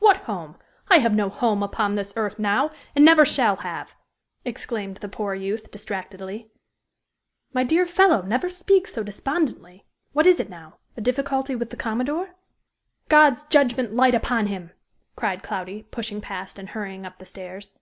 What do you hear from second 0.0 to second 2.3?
What home? I have no home upon this